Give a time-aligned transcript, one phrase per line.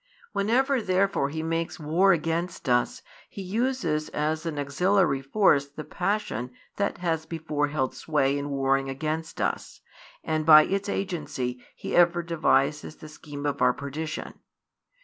[0.31, 6.49] Whenever therefore he makes war against us, he uses as an auxiliary force the passion
[6.77, 9.79] that has before held sway in warring against us,
[10.23, 14.39] and by its |200 agency he ever devises the scheme of our perdition.